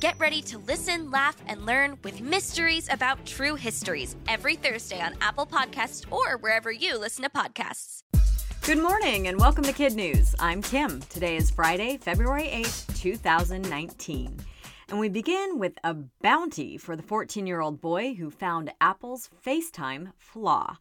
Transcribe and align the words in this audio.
Get 0.00 0.18
ready 0.18 0.40
to 0.42 0.56
listen, 0.56 1.10
laugh, 1.10 1.36
and 1.46 1.66
learn 1.66 1.98
with 2.02 2.22
Mysteries 2.22 2.88
About 2.90 3.22
True 3.26 3.54
Histories 3.54 4.16
every 4.26 4.56
Thursday 4.56 4.98
on 4.98 5.14
Apple 5.20 5.44
Podcasts 5.44 6.10
or 6.10 6.38
wherever 6.38 6.72
you 6.72 6.98
listen 6.98 7.22
to 7.24 7.28
podcasts. 7.28 8.02
Good 8.62 8.78
morning 8.78 9.28
and 9.28 9.38
welcome 9.38 9.62
to 9.64 9.74
Kid 9.74 9.92
News. 9.92 10.34
I'm 10.38 10.62
Kim. 10.62 11.02
Today 11.10 11.36
is 11.36 11.50
Friday, 11.50 11.98
February 11.98 12.44
8th, 12.44 12.98
2019. 12.98 14.38
And 14.88 14.98
we 14.98 15.10
begin 15.10 15.58
with 15.58 15.74
a 15.84 15.92
bounty 16.22 16.78
for 16.78 16.96
the 16.96 17.02
14 17.02 17.46
year 17.46 17.60
old 17.60 17.82
boy 17.82 18.14
who 18.14 18.30
found 18.30 18.72
Apple's 18.80 19.28
FaceTime 19.46 20.12
flaw. 20.16 20.78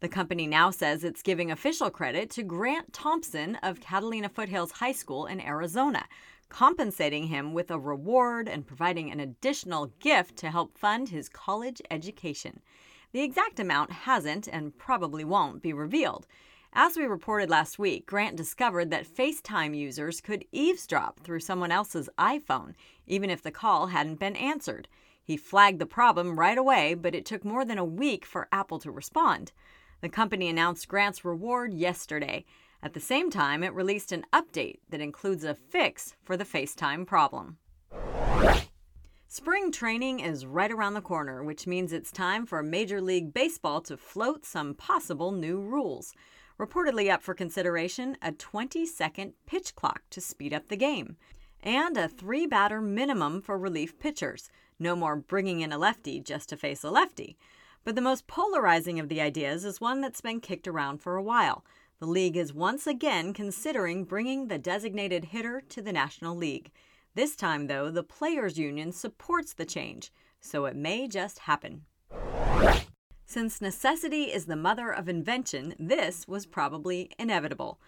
The 0.00 0.08
company 0.08 0.46
now 0.46 0.70
says 0.70 1.04
it's 1.04 1.22
giving 1.22 1.50
official 1.50 1.90
credit 1.90 2.30
to 2.30 2.42
Grant 2.42 2.94
Thompson 2.94 3.56
of 3.56 3.80
Catalina 3.80 4.30
Foothills 4.30 4.72
High 4.72 4.92
School 4.92 5.26
in 5.26 5.42
Arizona, 5.42 6.06
compensating 6.52 7.28
him 7.28 7.54
with 7.54 7.70
a 7.70 7.78
reward 7.78 8.46
and 8.46 8.66
providing 8.66 9.10
an 9.10 9.18
additional 9.18 9.86
gift 10.00 10.36
to 10.36 10.50
help 10.50 10.76
fund 10.76 11.08
his 11.08 11.30
college 11.30 11.80
education. 11.90 12.60
The 13.12 13.22
exact 13.22 13.58
amount 13.58 13.90
hasn't 13.90 14.48
and 14.48 14.76
probably 14.76 15.24
won't 15.24 15.62
be 15.62 15.72
revealed. 15.72 16.26
As 16.74 16.94
we 16.94 17.04
reported 17.04 17.48
last 17.48 17.78
week, 17.78 18.04
Grant 18.04 18.36
discovered 18.36 18.90
that 18.90 19.06
FaceTime 19.06 19.74
users 19.74 20.20
could 20.20 20.44
eavesdrop 20.52 21.20
through 21.20 21.40
someone 21.40 21.72
else's 21.72 22.10
iPhone, 22.18 22.74
even 23.06 23.30
if 23.30 23.42
the 23.42 23.50
call 23.50 23.86
hadn't 23.86 24.20
been 24.20 24.36
answered. 24.36 24.88
He 25.24 25.38
flagged 25.38 25.78
the 25.78 25.86
problem 25.86 26.38
right 26.38 26.58
away, 26.58 26.92
but 26.92 27.14
it 27.14 27.24
took 27.24 27.46
more 27.46 27.64
than 27.64 27.78
a 27.78 27.84
week 27.84 28.26
for 28.26 28.48
Apple 28.52 28.78
to 28.80 28.90
respond. 28.90 29.52
The 30.02 30.10
company 30.10 30.50
announced 30.50 30.88
Grant's 30.88 31.24
reward 31.24 31.72
yesterday. 31.72 32.44
At 32.82 32.94
the 32.94 33.00
same 33.00 33.30
time, 33.30 33.62
it 33.62 33.74
released 33.74 34.12
an 34.12 34.24
update 34.32 34.80
that 34.90 35.00
includes 35.00 35.44
a 35.44 35.54
fix 35.54 36.14
for 36.24 36.36
the 36.36 36.44
FaceTime 36.44 37.06
problem. 37.06 37.58
Spring 39.28 39.72
training 39.72 40.20
is 40.20 40.44
right 40.44 40.70
around 40.70 40.94
the 40.94 41.00
corner, 41.00 41.42
which 41.42 41.66
means 41.66 41.92
it's 41.92 42.12
time 42.12 42.44
for 42.44 42.62
Major 42.62 43.00
League 43.00 43.32
Baseball 43.32 43.80
to 43.82 43.96
float 43.96 44.44
some 44.44 44.74
possible 44.74 45.32
new 45.32 45.60
rules 45.60 46.12
reportedly 46.62 47.10
up 47.10 47.22
for 47.22 47.34
consideration 47.34 48.16
a 48.22 48.32
20 48.32 48.86
second 48.86 49.32
pitch 49.46 49.74
clock 49.74 50.02
to 50.10 50.20
speed 50.20 50.52
up 50.52 50.68
the 50.68 50.76
game, 50.76 51.16
and 51.62 51.96
a 51.96 52.08
three 52.08 52.46
batter 52.46 52.80
minimum 52.80 53.40
for 53.40 53.58
relief 53.58 53.98
pitchers. 53.98 54.50
No 54.78 54.94
more 54.94 55.16
bringing 55.16 55.60
in 55.60 55.72
a 55.72 55.78
lefty 55.78 56.20
just 56.20 56.48
to 56.50 56.56
face 56.56 56.84
a 56.84 56.90
lefty. 56.90 57.36
But 57.84 57.96
the 57.96 58.00
most 58.00 58.28
polarizing 58.28 59.00
of 59.00 59.08
the 59.08 59.20
ideas 59.20 59.64
is 59.64 59.80
one 59.80 60.00
that's 60.00 60.20
been 60.20 60.40
kicked 60.40 60.68
around 60.68 60.98
for 60.98 61.16
a 61.16 61.22
while. 61.22 61.64
The 62.02 62.08
league 62.08 62.36
is 62.36 62.52
once 62.52 62.88
again 62.88 63.32
considering 63.32 64.02
bringing 64.02 64.48
the 64.48 64.58
designated 64.58 65.26
hitter 65.26 65.60
to 65.68 65.80
the 65.80 65.92
National 65.92 66.34
League. 66.34 66.72
This 67.14 67.36
time, 67.36 67.68
though, 67.68 67.92
the 67.92 68.02
Players 68.02 68.58
Union 68.58 68.90
supports 68.90 69.52
the 69.52 69.64
change, 69.64 70.12
so 70.40 70.64
it 70.64 70.74
may 70.74 71.06
just 71.06 71.38
happen. 71.38 71.82
Since 73.24 73.60
necessity 73.60 74.24
is 74.24 74.46
the 74.46 74.56
mother 74.56 74.90
of 74.90 75.08
invention, 75.08 75.76
this 75.78 76.26
was 76.26 76.44
probably 76.44 77.12
inevitable. 77.20 77.78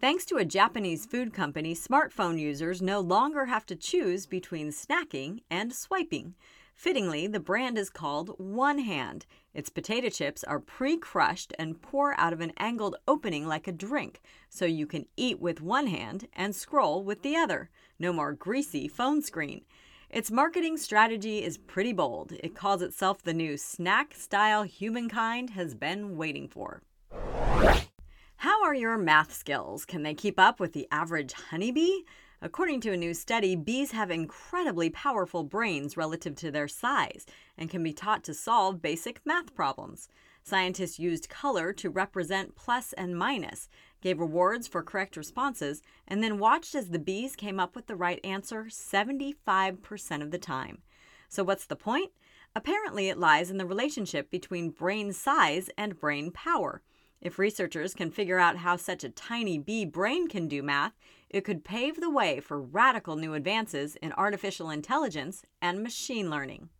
Thanks 0.00 0.24
to 0.26 0.36
a 0.36 0.44
Japanese 0.44 1.04
food 1.04 1.34
company, 1.34 1.74
smartphone 1.74 2.38
users 2.38 2.80
no 2.80 3.00
longer 3.00 3.46
have 3.46 3.66
to 3.66 3.74
choose 3.74 4.26
between 4.26 4.70
snacking 4.70 5.40
and 5.50 5.72
swiping. 5.72 6.36
Fittingly, 6.76 7.26
the 7.26 7.40
brand 7.40 7.78
is 7.78 7.88
called 7.88 8.34
One 8.38 8.80
Hand. 8.80 9.24
Its 9.54 9.70
potato 9.70 10.10
chips 10.10 10.44
are 10.44 10.60
pre 10.60 10.98
crushed 10.98 11.54
and 11.58 11.80
pour 11.80 12.12
out 12.20 12.34
of 12.34 12.42
an 12.42 12.52
angled 12.58 12.96
opening 13.08 13.46
like 13.46 13.66
a 13.66 13.72
drink, 13.72 14.20
so 14.50 14.66
you 14.66 14.86
can 14.86 15.06
eat 15.16 15.40
with 15.40 15.62
one 15.62 15.86
hand 15.86 16.28
and 16.34 16.54
scroll 16.54 17.02
with 17.02 17.22
the 17.22 17.34
other. 17.34 17.70
No 17.98 18.12
more 18.12 18.34
greasy 18.34 18.88
phone 18.88 19.22
screen. 19.22 19.64
Its 20.10 20.30
marketing 20.30 20.76
strategy 20.76 21.42
is 21.42 21.56
pretty 21.56 21.94
bold. 21.94 22.32
It 22.32 22.54
calls 22.54 22.82
itself 22.82 23.22
the 23.22 23.32
new 23.32 23.56
snack 23.56 24.12
style 24.14 24.64
humankind 24.64 25.50
has 25.50 25.74
been 25.74 26.18
waiting 26.18 26.46
for. 26.46 26.82
How 28.36 28.62
are 28.62 28.74
your 28.74 28.98
math 28.98 29.32
skills? 29.32 29.86
Can 29.86 30.02
they 30.02 30.12
keep 30.12 30.38
up 30.38 30.60
with 30.60 30.74
the 30.74 30.86
average 30.92 31.32
honeybee? 31.32 32.02
According 32.42 32.82
to 32.82 32.92
a 32.92 32.96
new 32.96 33.14
study, 33.14 33.56
bees 33.56 33.92
have 33.92 34.10
incredibly 34.10 34.90
powerful 34.90 35.42
brains 35.42 35.96
relative 35.96 36.34
to 36.36 36.50
their 36.50 36.68
size 36.68 37.24
and 37.56 37.70
can 37.70 37.82
be 37.82 37.94
taught 37.94 38.22
to 38.24 38.34
solve 38.34 38.82
basic 38.82 39.20
math 39.24 39.54
problems. 39.54 40.08
Scientists 40.42 40.98
used 40.98 41.30
color 41.30 41.72
to 41.72 41.90
represent 41.90 42.54
plus 42.54 42.92
and 42.92 43.18
minus, 43.18 43.68
gave 44.02 44.20
rewards 44.20 44.68
for 44.68 44.82
correct 44.82 45.16
responses, 45.16 45.82
and 46.06 46.22
then 46.22 46.38
watched 46.38 46.74
as 46.74 46.90
the 46.90 46.98
bees 46.98 47.34
came 47.34 47.58
up 47.58 47.74
with 47.74 47.86
the 47.86 47.96
right 47.96 48.20
answer 48.22 48.64
75% 48.64 50.22
of 50.22 50.30
the 50.30 50.38
time. 50.38 50.82
So, 51.28 51.42
what's 51.42 51.66
the 51.66 51.74
point? 51.74 52.12
Apparently, 52.54 53.08
it 53.08 53.18
lies 53.18 53.50
in 53.50 53.56
the 53.56 53.66
relationship 53.66 54.30
between 54.30 54.70
brain 54.70 55.12
size 55.12 55.68
and 55.76 55.98
brain 55.98 56.30
power. 56.30 56.82
If 57.20 57.38
researchers 57.38 57.94
can 57.94 58.10
figure 58.10 58.38
out 58.38 58.58
how 58.58 58.76
such 58.76 59.02
a 59.02 59.08
tiny 59.08 59.58
bee 59.58 59.84
brain 59.84 60.28
can 60.28 60.48
do 60.48 60.62
math, 60.62 60.92
it 61.36 61.44
could 61.44 61.64
pave 61.64 62.00
the 62.00 62.08
way 62.08 62.40
for 62.40 62.58
radical 62.58 63.14
new 63.14 63.34
advances 63.34 63.94
in 63.96 64.10
artificial 64.14 64.70
intelligence 64.70 65.42
and 65.60 65.82
machine 65.82 66.30
learning. 66.30 66.70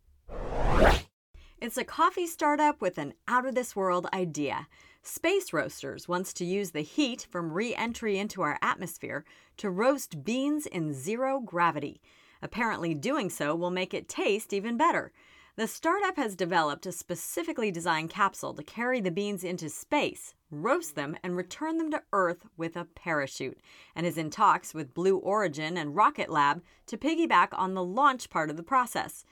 It's 1.60 1.76
a 1.76 1.84
coffee 1.84 2.26
startup 2.26 2.80
with 2.80 2.96
an 2.96 3.12
out 3.28 3.44
of 3.44 3.54
this 3.54 3.76
world 3.76 4.06
idea. 4.14 4.66
Space 5.02 5.52
Roasters 5.52 6.08
wants 6.08 6.32
to 6.32 6.46
use 6.46 6.70
the 6.70 6.80
heat 6.80 7.26
from 7.30 7.52
re 7.52 7.74
entry 7.74 8.16
into 8.16 8.40
our 8.40 8.58
atmosphere 8.62 9.26
to 9.58 9.68
roast 9.68 10.24
beans 10.24 10.64
in 10.64 10.94
zero 10.94 11.38
gravity. 11.38 12.00
Apparently, 12.40 12.94
doing 12.94 13.28
so 13.28 13.54
will 13.54 13.70
make 13.70 13.92
it 13.92 14.08
taste 14.08 14.54
even 14.54 14.78
better. 14.78 15.12
The 15.56 15.68
startup 15.68 16.16
has 16.16 16.34
developed 16.34 16.86
a 16.86 16.92
specifically 16.92 17.70
designed 17.70 18.08
capsule 18.08 18.54
to 18.54 18.62
carry 18.62 19.02
the 19.02 19.10
beans 19.10 19.44
into 19.44 19.68
space, 19.68 20.34
roast 20.50 20.94
them, 20.94 21.16
and 21.22 21.36
return 21.36 21.78
them 21.78 21.90
to 21.90 22.02
Earth 22.12 22.46
with 22.56 22.76
a 22.76 22.84
parachute, 22.84 23.60
and 23.94 24.06
is 24.06 24.18
in 24.18 24.30
talks 24.30 24.74
with 24.74 24.94
Blue 24.94 25.16
Origin 25.16 25.76
and 25.76 25.96
Rocket 25.96 26.30
Lab 26.30 26.62
to 26.86 26.96
piggyback 26.96 27.48
on 27.52 27.74
the 27.74 27.84
launch 27.84 28.30
part 28.30 28.50
of 28.50 28.56
the 28.56 28.62
process. 28.62 29.24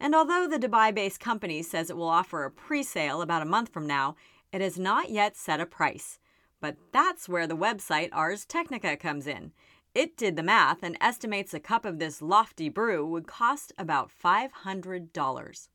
And 0.00 0.14
although 0.14 0.48
the 0.48 0.58
Dubai 0.58 0.94
based 0.94 1.20
company 1.20 1.62
says 1.62 1.88
it 1.88 1.96
will 1.96 2.08
offer 2.08 2.44
a 2.44 2.50
pre 2.50 2.82
sale 2.82 3.22
about 3.22 3.42
a 3.42 3.46
month 3.46 3.68
from 3.68 3.86
now, 3.86 4.16
it 4.52 4.60
has 4.60 4.78
not 4.78 5.10
yet 5.10 5.36
set 5.36 5.60
a 5.60 5.66
price. 5.66 6.18
But 6.60 6.76
that's 6.92 7.28
where 7.28 7.46
the 7.46 7.56
website 7.56 8.10
Ars 8.12 8.44
Technica 8.44 8.96
comes 8.96 9.26
in. 9.26 9.52
It 9.94 10.16
did 10.16 10.36
the 10.36 10.42
math 10.42 10.82
and 10.82 10.96
estimates 11.00 11.52
a 11.52 11.60
cup 11.60 11.84
of 11.84 11.98
this 11.98 12.22
lofty 12.22 12.68
brew 12.68 13.06
would 13.06 13.26
cost 13.26 13.72
about 13.76 14.10
$500. 14.10 15.68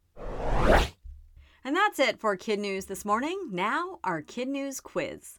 And 1.67 1.75
that's 1.75 1.99
it 1.99 2.17
for 2.17 2.37
Kid 2.37 2.59
News 2.59 2.85
this 2.85 3.03
morning. 3.03 3.49
Now, 3.51 3.99
our 4.01 4.21
Kid 4.21 4.47
News 4.47 4.79
quiz. 4.79 5.37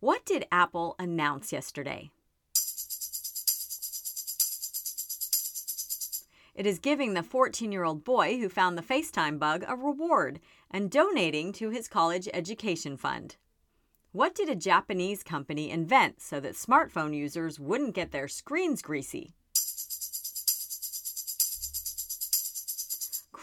What 0.00 0.26
did 0.26 0.44
Apple 0.50 0.96
announce 0.98 1.52
yesterday? 1.52 2.10
It 6.56 6.66
is 6.66 6.80
giving 6.80 7.14
the 7.14 7.22
14 7.22 7.70
year 7.70 7.84
old 7.84 8.02
boy 8.02 8.40
who 8.40 8.48
found 8.48 8.76
the 8.76 8.82
FaceTime 8.82 9.38
bug 9.38 9.64
a 9.68 9.76
reward 9.76 10.40
and 10.68 10.90
donating 10.90 11.52
to 11.52 11.70
his 11.70 11.86
college 11.86 12.28
education 12.34 12.96
fund. 12.96 13.36
What 14.10 14.34
did 14.34 14.48
a 14.48 14.56
Japanese 14.56 15.22
company 15.22 15.70
invent 15.70 16.20
so 16.20 16.40
that 16.40 16.54
smartphone 16.54 17.14
users 17.14 17.60
wouldn't 17.60 17.94
get 17.94 18.10
their 18.10 18.26
screens 18.26 18.82
greasy? 18.82 19.36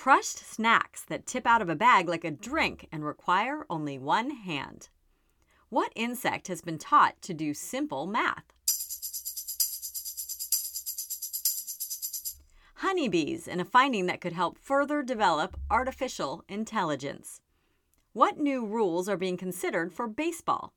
Crushed 0.05 0.37
snacks 0.37 1.01
that 1.05 1.25
tip 1.25 1.47
out 1.47 1.63
of 1.63 1.67
a 1.67 1.75
bag 1.75 2.07
like 2.07 2.23
a 2.23 2.29
drink 2.29 2.87
and 2.91 3.03
require 3.03 3.65
only 3.71 3.97
one 3.97 4.29
hand. 4.29 4.89
What 5.69 5.91
insect 5.95 6.47
has 6.47 6.61
been 6.61 6.77
taught 6.77 7.19
to 7.23 7.33
do 7.33 7.55
simple 7.55 8.05
math? 8.05 8.43
honeybees 12.75 13.47
in 13.47 13.59
a 13.59 13.65
finding 13.65 14.05
that 14.05 14.21
could 14.21 14.33
help 14.33 14.59
further 14.59 15.01
develop 15.01 15.59
artificial 15.71 16.43
intelligence. 16.47 17.41
What 18.13 18.37
new 18.37 18.63
rules 18.63 19.09
are 19.09 19.17
being 19.17 19.37
considered 19.37 19.91
for 19.91 20.07
baseball? 20.07 20.75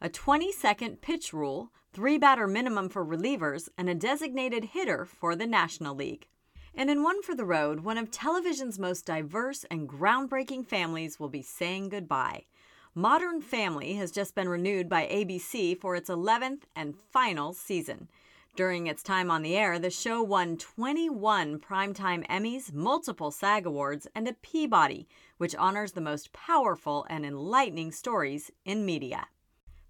A 0.00 0.08
20 0.08 0.50
second 0.52 1.02
pitch 1.02 1.34
rule, 1.34 1.70
three 1.94 2.18
batter 2.18 2.48
minimum 2.48 2.88
for 2.88 3.06
relievers, 3.06 3.68
and 3.78 3.88
a 3.88 3.94
designated 3.94 4.64
hitter 4.64 5.04
for 5.04 5.36
the 5.36 5.46
National 5.46 5.94
League. 5.94 6.26
And 6.74 6.90
in 6.90 7.04
One 7.04 7.22
for 7.22 7.36
the 7.36 7.44
Road, 7.44 7.80
one 7.80 7.98
of 7.98 8.10
television's 8.10 8.80
most 8.80 9.06
diverse 9.06 9.64
and 9.70 9.88
groundbreaking 9.88 10.66
families 10.66 11.20
will 11.20 11.28
be 11.28 11.40
saying 11.40 11.90
goodbye. 11.90 12.46
Modern 12.96 13.40
Family 13.40 13.94
has 13.94 14.10
just 14.10 14.34
been 14.34 14.48
renewed 14.48 14.88
by 14.88 15.06
ABC 15.06 15.78
for 15.80 15.94
its 15.94 16.10
11th 16.10 16.62
and 16.74 16.96
final 17.12 17.52
season. 17.52 18.08
During 18.56 18.88
its 18.88 19.02
time 19.04 19.30
on 19.30 19.42
the 19.42 19.56
air, 19.56 19.78
the 19.78 19.90
show 19.90 20.20
won 20.20 20.56
21 20.56 21.60
Primetime 21.60 22.26
Emmys, 22.26 22.72
multiple 22.72 23.30
SAG 23.30 23.66
Awards, 23.66 24.08
and 24.16 24.26
a 24.26 24.32
Peabody, 24.32 25.06
which 25.38 25.54
honors 25.54 25.92
the 25.92 26.00
most 26.00 26.32
powerful 26.32 27.06
and 27.08 27.24
enlightening 27.24 27.92
stories 27.92 28.50
in 28.64 28.84
media. 28.84 29.28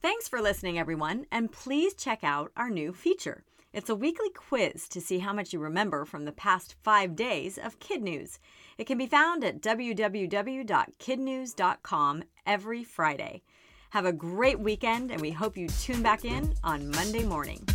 Thanks 0.05 0.29
for 0.29 0.41
listening, 0.43 0.79
everyone, 0.79 1.25
and 1.33 1.51
please 1.51 1.95
check 1.95 2.23
out 2.23 2.53
our 2.59 2.69
new 2.69 2.93
feature. 2.93 3.43
It's 3.73 3.89
a 3.89 3.95
weekly 3.95 4.29
quiz 4.29 4.87
to 4.91 5.01
see 5.01 5.21
how 5.21 5.33
much 5.33 5.55
you 5.55 5.59
remember 5.59 6.05
from 6.05 6.27
the 6.27 6.33
past 6.33 6.75
five 6.83 7.17
days 7.17 7.57
of 7.57 7.79
Kid 7.79 8.03
News. 8.03 8.39
It 8.77 8.85
can 8.85 8.99
be 8.99 9.07
found 9.07 9.43
at 9.45 9.63
www.kidnews.com 9.63 12.25
every 12.45 12.85
Friday. 12.85 13.43
Have 13.93 14.05
a 14.05 14.13
great 14.13 14.61
weekend, 14.61 15.11
and 15.11 15.23
we 15.23 15.31
hope 15.31 15.57
you 15.57 15.69
tune 15.69 16.03
back 16.03 16.27
in 16.27 16.53
on 16.63 16.91
Monday 16.91 17.25
morning. 17.25 17.67